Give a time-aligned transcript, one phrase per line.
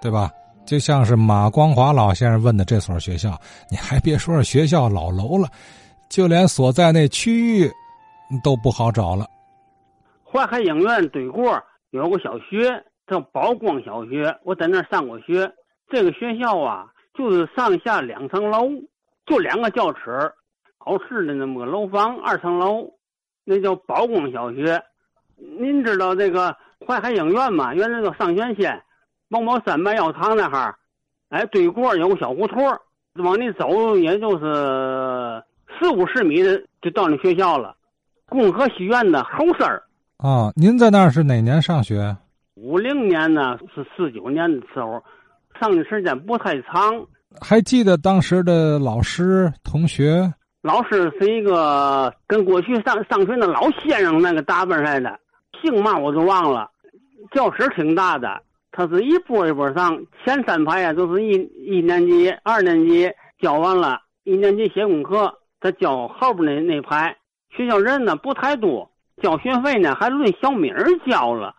[0.00, 0.30] 对吧？
[0.66, 5.48] 就像是马光华老先生问的这所学校， 你还别说是学校老楼了，
[6.10, 7.70] 就连所在那区域
[8.42, 9.24] 都不好找了。
[10.24, 15.48] 淮海影院对过有个小学叫宝光小学，我在那儿上过学。
[15.88, 18.68] 这个学校啊，就是上下两层楼，
[19.24, 20.32] 就两个教室，
[20.84, 22.90] 老式的那么个楼房，二层楼，
[23.44, 24.82] 那叫宝光小学。
[25.60, 27.72] 您知道这个淮海影院吗？
[27.72, 28.82] 原来叫上元县。
[29.30, 30.74] 王宝山卖药堂那哈儿
[31.30, 32.62] 哎，对过有个小胡同
[33.14, 35.42] 往里走也就是
[35.78, 37.74] 四五十米的，就到那学校了。
[38.28, 39.82] 共和戏院的后身儿。
[40.18, 42.16] 啊，您在那儿是哪年上学？
[42.54, 45.02] 五零年呢，是四九年的时候，
[45.60, 47.06] 上的时间不太长。
[47.40, 50.32] 还记得当时的老师同学？
[50.62, 55.18] 老师是一个跟过去上上学的老先生那个打扮来的，
[55.60, 56.70] 姓嘛我都忘了。
[57.32, 58.40] 教室挺大的。
[58.76, 61.30] 他是一波一波上，前三排呀都是一
[61.64, 67.16] 一年级、二年级教完了，一年级写功课，他教后边那那排。
[67.56, 68.90] 学校人呢不太多，
[69.22, 71.54] 交学费呢还论小米儿交了。